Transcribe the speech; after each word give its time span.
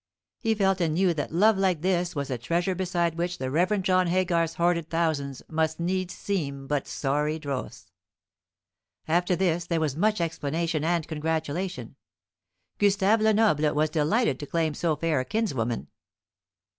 He 0.39 0.55
felt 0.55 0.81
and 0.81 0.95
knew 0.95 1.13
that 1.13 1.31
love 1.31 1.59
like 1.59 1.81
this 1.83 2.15
was 2.15 2.31
a 2.31 2.37
treasure 2.39 2.73
beside 2.73 3.19
which 3.19 3.37
the 3.37 3.51
Reverend 3.51 3.83
John 3.85 4.07
Haygarth's 4.07 4.55
hoarded 4.55 4.89
thousands 4.89 5.43
must 5.47 5.79
needs 5.79 6.15
seem 6.15 6.65
but 6.65 6.87
sorry 6.87 7.37
dross. 7.37 7.91
After 9.07 9.35
this 9.35 9.67
there 9.67 9.79
was 9.79 9.95
much 9.95 10.19
explanation 10.19 10.83
and 10.83 11.07
congratulation. 11.07 11.97
Gustave 12.79 13.21
Lenoble 13.23 13.75
was 13.75 13.91
delighted 13.91 14.39
to 14.39 14.47
claim 14.47 14.73
so 14.73 14.95
fair 14.95 15.19
a 15.19 15.23
kinswoman. 15.25 15.87